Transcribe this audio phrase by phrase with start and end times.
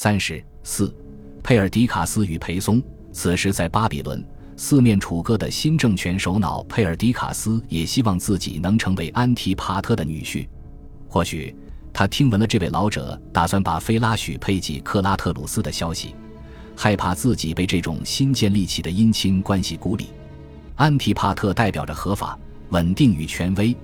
[0.00, 0.94] 三十四，
[1.42, 2.80] 佩尔迪卡斯与裴松。
[3.10, 4.24] 此时在巴比伦
[4.56, 10.46] 四面楚歌的新政权首脑佩尔迪卡斯也希望自己能成为安提帕特的女婿。
[11.08, 11.52] 或许
[11.92, 16.14] 他听闻了这位老者打算把菲拉许配给克拉特鲁斯的消息，
[16.76, 20.10] 害怕自己被这种新建立起的姻亲关系孤立。
[20.76, 22.38] 安提帕特代表着合法、
[22.68, 23.76] 稳定与权威。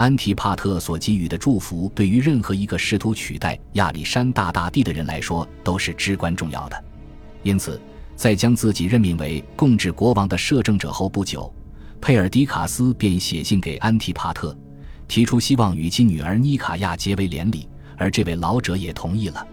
[0.00, 6.84] 安提帕特所给予的祝福，对于任何一个试图取代亚历山大大帝的人来说，都是至关重要的。
[7.42, 7.78] 因此，
[8.16, 11.52] 在将自己任命为共治国王的摄政者后不久，
[12.00, 14.56] 佩尔迪卡斯便写信给安提帕特，
[15.06, 19.46] 提出希望与其女儿妮卡亚结为连理，而这位老者也同意了。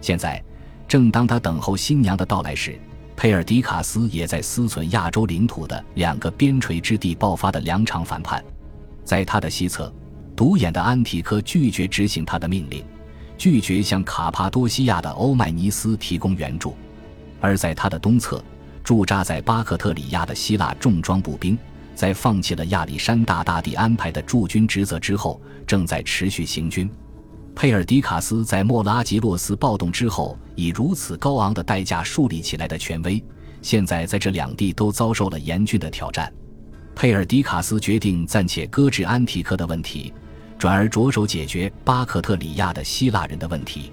[0.00, 0.42] 现在，
[0.88, 2.76] 正当他等候新娘的到来时，
[3.14, 8.44] 佩尔迪卡斯也在思忖亚洲领土的两个边陲之地爆发的两场反叛。
[9.04, 9.92] 在他的西侧，
[10.34, 12.84] 独眼的安提柯拒绝执行他的命令，
[13.36, 16.74] 拒绝向卡帕多西亚的欧迈尼斯提供援助；
[17.40, 18.42] 而在他的东侧，
[18.82, 21.56] 驻扎在巴克特里亚的希腊重装步兵，
[21.94, 26.90] 在放弃了亚历山大大帝安排的驻军职责之后，正在持续行军。
[27.54, 33.22] 佩尔迪卡斯在莫拉吉洛斯暴动之后，以如此高昂的代价树立起来的权威，
[33.62, 36.32] 现在在这两地都遭受了严峻的挑战。
[36.94, 40.12] 佩尔迪卡斯决定暂且搁置安提克的问题，
[40.58, 43.92] 转而着手解决巴克特里亚的希腊人的问题。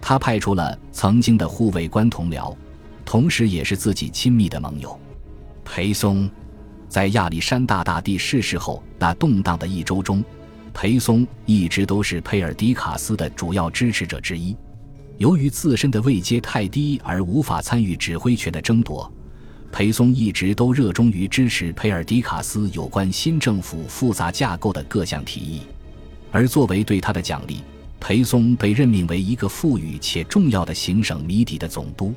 [0.00, 2.54] 他派出了曾经的护卫官同僚，
[3.04, 4.98] 同时也是自己亲密的盟友
[5.64, 6.30] 裴松。
[6.86, 10.22] 在亚历山大大帝逝世后那动荡的一周中，
[10.72, 14.54] 裴松一直都是佩尔迪卡斯的主要支持者之一。
[15.16, 19.10] 由于自身的位阶太低而无法参与指挥权的争夺。
[19.74, 25.62] 裴松一直都热衷于支持佩尔迪卡斯有关新政府复杂架构的各项提议，
[26.30, 27.60] 而作为对他的奖励，
[27.98, 32.14] 裴松被任命为一个富裕且重要的行省谜底的总督。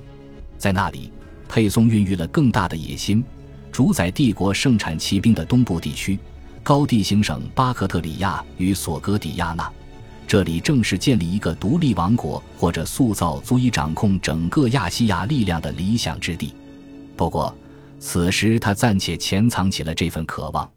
[0.60, 1.12] 在那里，
[1.50, 3.24] 佩松孕育了更大的野心，
[3.72, 6.20] 主宰帝国盛产骑兵的东部地区——
[6.62, 9.68] 高地行省巴克特里亚与索格底亚纳。
[10.28, 16.54] 这里正是建立一个独立王国或者塑造足以掌控整个亚细亚力量的理想之地。
[17.18, 17.54] 不过，
[18.00, 20.70] 此时他暂且潜藏起了这份渴望。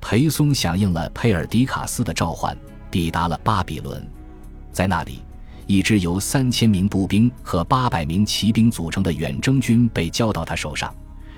[0.00, 2.56] 裴松响应了佩尔迪卡斯的召唤，
[2.90, 4.04] 抵达了巴比伦。
[4.72, 5.22] 在那里，
[5.66, 10.92] 一支由三千名步兵和八百名骑兵组成的远征军被交到他手上。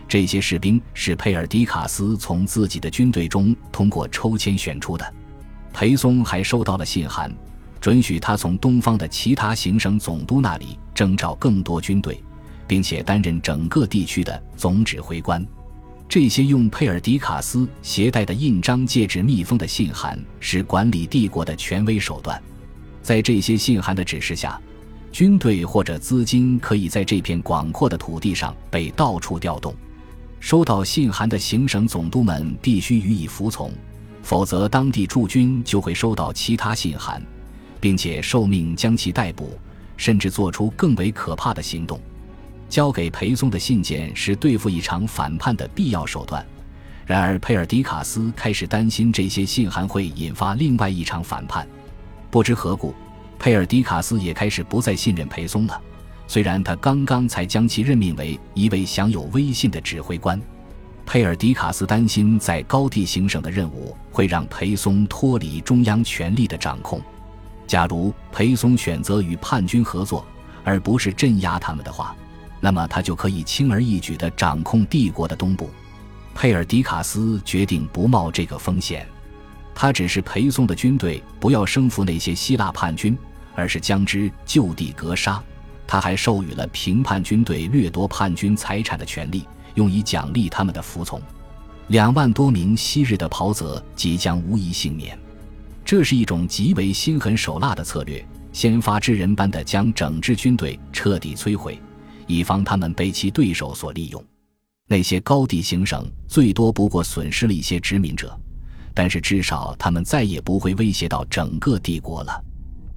[0.09, 5.15] 这些士兵是佩尔迪卡斯从自己的军队中通过抽签选出的。
[5.73, 7.33] 裴松还收到了信函，
[7.81, 12.23] 准许他从东方的其他行省总督那里征召更多军队。
[12.67, 15.45] 并且担任整个地区的总指挥官。
[16.09, 22.41] 这些用佩尔迪卡斯携带的印章、戒指密封的信函，是管理帝国的权威手段。
[23.03, 24.61] 在这些信函的指示下，
[25.11, 29.75] 军队或者资金可以在这片广阔的土地上被到处调动。
[30.39, 33.73] 收到信函的行省总督们必须予以服从，
[34.23, 37.21] 否则当地驻军就会收到其他信函，
[37.81, 39.59] 并且受命将其逮捕，
[39.97, 42.01] 甚至做出更为可怕的行动。
[42.69, 46.45] 交给裴松的信件是对付一场反叛的必要手段，
[47.07, 51.67] 然而佩尔迪卡斯开始担心这些信函会引发另外一场反叛。
[52.31, 52.95] 不知何故，
[53.39, 55.81] 佩尔迪卡斯也开始不再信任裴松了。
[56.27, 60.41] 虽然他刚刚才将其任命为一位享有威信的指挥官，
[61.07, 67.01] 佩尔迪卡斯担心在高地行省的任务会让裴松脱离中央权力的掌控。
[67.65, 70.27] 假如裴松选择与叛军合作，
[70.65, 72.15] 而不是镇压他们的话。
[72.61, 75.71] 那么他就可以轻而易举地掌控帝国的东部。
[76.35, 79.07] 佩尔迪卡斯决定不冒这个风险，
[79.75, 83.17] 他只是陪送的军队不要生服那些希腊叛军，
[83.55, 85.43] 而是将之就地格杀。
[85.87, 89.47] 他还授予了平叛军队掠夺叛军财产的权利，
[89.77, 91.21] 用以奖励他们的服从。
[91.89, 95.17] 两万多名昔日的袍泽即将无一幸免。
[95.85, 101.81] 这是一种极为心狠手辣的策略，先发制人般的将整支军队彻底摧毁。
[102.27, 104.23] 以防他们被其对手所利用，
[104.89, 108.39] 那些高地行省最多不过损失了一些殖民者，
[108.95, 112.45] 但是至少他们再也不会威胁到整个帝国了。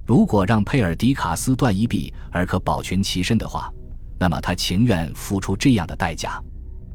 [0.06, 3.72] 如果让佩尔迪卡斯断一臂而可保全其身的话，
[4.18, 6.42] 那么他情愿付出这样的代价。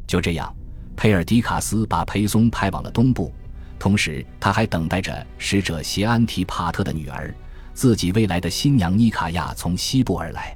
[0.06, 0.54] 就这样，
[0.96, 3.34] 佩尔迪卡斯把裴松派往了东部，
[3.80, 7.34] 同时他还等待着使者携安提帕特的女儿，
[7.74, 10.56] 自己未来的新娘妮卡亚从西部而来。